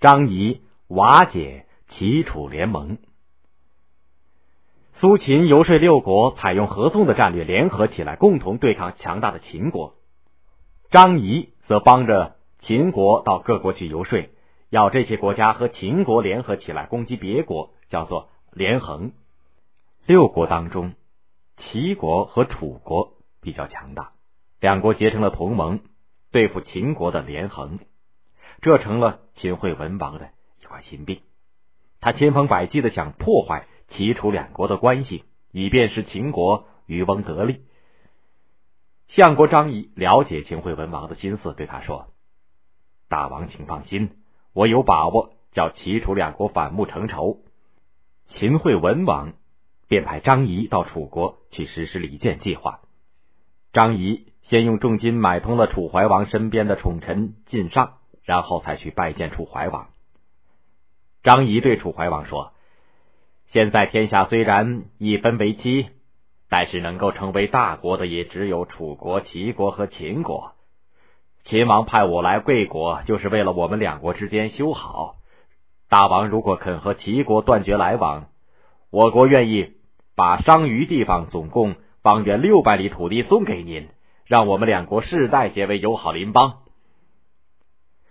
[0.00, 2.98] 张仪瓦解齐楚联盟。
[5.00, 9.94] 苏秦游说六国采用合纵的战略，联合起来共同对抗强大的秦国。
[10.92, 14.28] 张仪则帮着秦国到各国去游说，
[14.70, 19.10] 要这些国家和秦国联合起来攻击别国，叫做连横。
[20.06, 20.94] 六国当中，
[21.56, 24.12] 齐国和楚国比较强大，
[24.60, 25.80] 两国结成了同盟，
[26.30, 27.80] 对付秦国的连横，
[28.60, 30.30] 这成了秦惠文王的
[30.62, 31.20] 一块心病。
[32.00, 33.66] 他千方百计的想破坏。
[33.90, 37.62] 齐楚两国的关系，以便使秦国渔翁得利。
[39.08, 42.08] 相国张仪了解秦惠文王的心思，对他说
[43.08, 44.10] ：“大王请放心，
[44.52, 47.38] 我有把握叫齐楚两国反目成仇。”
[48.36, 49.32] 秦惠文王
[49.88, 52.80] 便派张仪到楚国去实施离间计划。
[53.72, 57.94] 张仪先用重金买通了楚怀王身边的宠臣晋上，
[58.28, 59.88] 然后才去拜见楚怀王。
[61.22, 62.52] 张仪对楚怀王说。
[63.52, 65.86] 现在天下虽然一分为七，
[66.50, 70.52] 但是能够成为大国的也只有楚国、齐国和秦国。
[71.46, 75.14] 秦王派我来贵国，就是为了我们两国之间修好。
[75.88, 78.26] 大王如果肯和齐国断绝来往，
[78.90, 79.72] 我国愿意
[80.14, 83.88] 把商于地方总共方圆六百里土地送给您，
[84.26, 86.58] 让我们两国世代结为友好邻邦。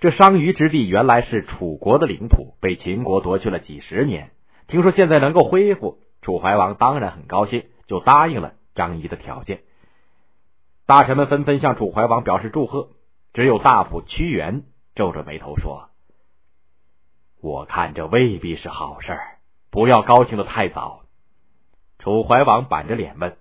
[0.00, 4.30] 这商於之地原来是楚国的领土，被秦国夺去了几十年。
[4.68, 9.62] 听说现在能够恢复，楚怀王当然很高兴，就答应了张仪的条件。
[10.86, 12.90] 大臣们纷纷向楚怀王表示祝贺，
[13.34, 14.62] 只有大夫屈原
[14.94, 15.88] 皱着眉头说
[17.42, 19.18] ：“我看这未必是好事，
[19.70, 21.02] 不要高兴的太早。”
[21.98, 23.36] 楚怀王板着脸问：“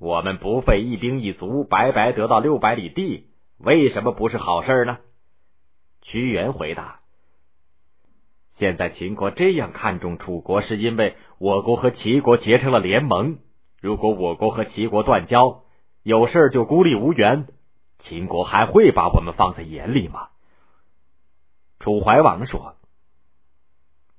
[0.00, 3.26] 我们不费一兵一卒，白白得到六百里地，
[3.58, 4.96] 为什么不是好事呢？”
[6.04, 7.00] 屈原回答。
[8.58, 13.38] 现在秦国这样看重楚国，是因为我国和齐国结成了联盟。
[13.80, 15.62] 如果我国和齐国断交，
[16.04, 17.48] 有事就孤立无援，
[18.04, 20.28] 秦国还会把我们放在眼里吗？
[21.80, 22.76] 楚怀王说：“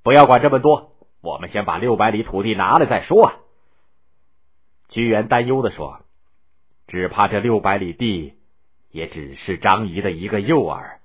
[0.04, 0.92] 不要管这么多，
[1.22, 3.34] 我们先把六百里土地拿来再说。”啊。
[4.88, 6.00] 屈原担忧的说
[6.86, 8.34] ：“只怕这六百里地
[8.90, 10.98] 也只是张仪的一个诱饵，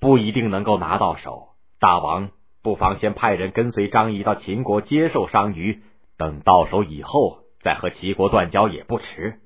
[0.00, 1.50] 不一定能够拿到手。
[1.78, 2.30] 大王。”
[2.62, 5.80] 不妨先派人跟随张仪到秦国接受商於，
[6.18, 9.40] 等到手以后再和齐国断交也不迟。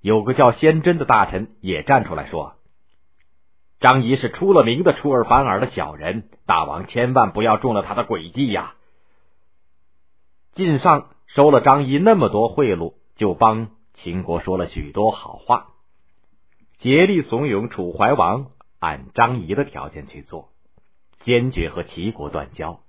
[0.00, 2.54] 有个叫先真的大臣也站出来说
[3.82, 8.74] ：“张仪是出了名的出尔反尔的小人，大王千万不要中了他的诡计呀！”
[10.54, 15.70] 晋上收了张仪那么多贿赂，就帮秦国说了许多好话，
[16.78, 20.48] 竭力怂恿楚怀王按张仪的条件去做。
[21.24, 22.80] 坚决和齐国断交。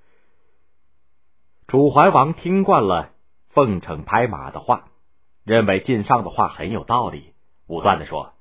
[1.67, 3.11] 楚怀王听惯了
[3.49, 4.85] 奉承拍马的话，
[5.45, 7.33] 认为晋上的话很有道理，
[7.67, 8.33] 武断的说：“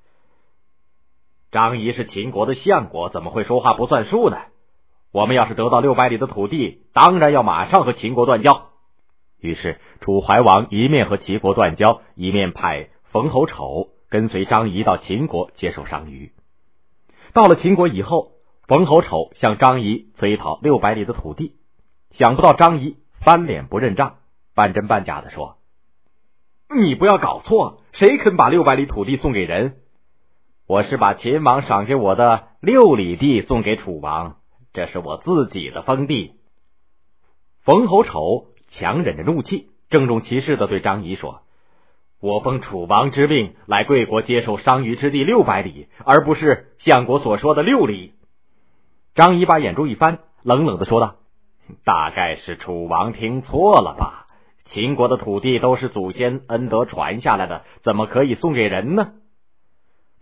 [1.53, 4.37] 张仪是秦国的相国，怎么会说话不算数呢？
[5.11, 8.71] 我们要是得到六百里的土地，当然要马上和秦国断交。”
[9.39, 16.31] 于是楚怀王一面和齐国断交，一面派冯侯丑跟随张仪到秦国接受商于。
[17.33, 18.31] 到了秦国以后。
[18.65, 21.51] 冯侯丑向张仪催讨六百里的土地，
[22.17, 24.15] 想不到张仪翻脸不认账，
[24.55, 25.57] 半真半假的说
[26.73, 29.79] ：“你不要搞错，谁肯把六百里土地送给人？
[30.65, 34.37] 我是把秦王赏给我的六里地送给楚王，
[34.71, 36.35] 这是我自己的封地。”
[37.65, 41.41] 冯侯丑强忍着怒气，郑重其事的对张仪说
[42.23, 48.13] ：“我奉楚王之命来贵国接受商於之地六百里，而不是相国所说的六里。”
[49.13, 51.15] 张仪把眼珠一翻，冷冷的说道
[51.83, 54.27] ：“大概是楚王听错了吧？
[54.71, 59.11] 秦国的土地都是祖先恩德传下来的，怎么可以送给人呢？”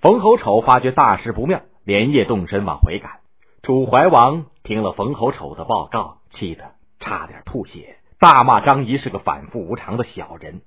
[0.02, 3.20] 冯侯丑发觉大事不妙，连夜动身往回赶。
[3.62, 10.64] 楚怀王听了冯侯丑的报告，气得差点吐血，大骂张仪是个反复无常的小人。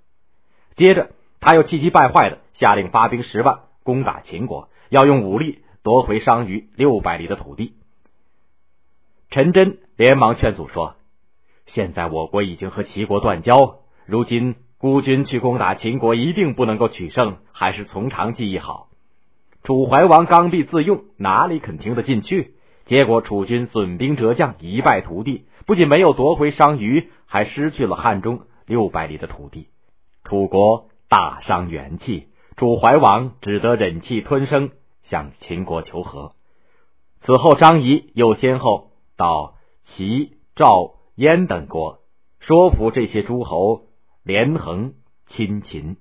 [0.77, 1.11] 接着，
[1.45, 7.75] 他又气急败坏的下令发兵十万攻打秦国，要用武力夺回商於六百里的土地。
[9.29, 10.95] 陈真连忙劝阻说
[11.75, 18.89] ：“现在我国已经和齐国断交，如今孤军去攻打秦国，一定不能够取胜，还是从长计议好。”
[19.65, 22.55] 楚怀王刚愎自用，哪里肯听得进去？
[22.87, 29.67] 结果楚军损兵折将，一败涂地，不仅没有夺回商於，还失去了汉中六百里的土地，
[30.25, 32.29] 楚国大伤元气。
[32.57, 34.71] 楚怀王只得忍气吞声，
[35.11, 36.33] 向秦国求和。
[37.23, 39.55] 此后，张仪又先后到
[39.97, 41.99] 齐、赵、燕等国，
[42.39, 43.87] 说服这些诸侯
[44.23, 44.95] 联横
[45.35, 45.97] 亲秦。